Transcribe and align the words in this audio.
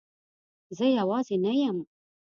زه 0.77 0.85
یوازی 0.97 1.37
نه 1.43 1.53
یم 1.61 1.77